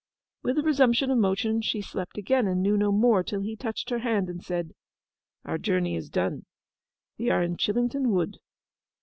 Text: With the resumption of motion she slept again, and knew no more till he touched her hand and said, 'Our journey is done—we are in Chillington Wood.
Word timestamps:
With 0.41 0.55
the 0.55 0.63
resumption 0.63 1.11
of 1.11 1.19
motion 1.19 1.61
she 1.61 1.79
slept 1.79 2.17
again, 2.17 2.47
and 2.47 2.63
knew 2.63 2.75
no 2.75 2.91
more 2.91 3.21
till 3.21 3.41
he 3.41 3.55
touched 3.55 3.91
her 3.91 3.99
hand 3.99 4.29
and 4.29 4.43
said, 4.43 4.71
'Our 5.45 5.59
journey 5.59 5.95
is 5.95 6.09
done—we 6.09 7.29
are 7.29 7.43
in 7.43 7.55
Chillington 7.55 8.07
Wood. 8.07 8.39